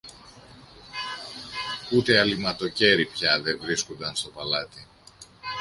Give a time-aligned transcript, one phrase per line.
[1.93, 4.87] ούτε αλειμματοκέρι πια δε βρίσκουνταν στο παλάτι.